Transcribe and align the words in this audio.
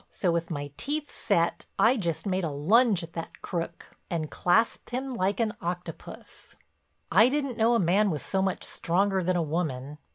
So 0.09 0.31
with 0.31 0.49
my 0.49 0.71
teeth 0.77 1.11
set, 1.11 1.67
I 1.77 1.95
just 1.95 2.25
made 2.25 2.43
a 2.43 2.49
lunge 2.49 3.03
at 3.03 3.13
that 3.13 3.43
crook 3.43 3.93
and 4.09 4.31
clasped 4.31 4.89
him 4.89 5.13
like 5.13 5.39
an 5.39 5.53
octopus. 5.61 6.55
I 7.11 7.29
didn't 7.29 7.55
know 7.55 7.75
a 7.75 7.79
man 7.79 8.09
was 8.09 8.23
so 8.23 8.41
much 8.41 8.63
stronger 8.63 9.21
than 9.21 9.35
a 9.37 9.43
woman. 9.43 9.99